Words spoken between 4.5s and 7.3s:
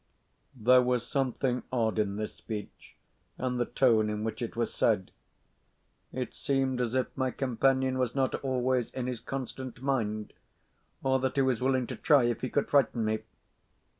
was said. It seemed as if my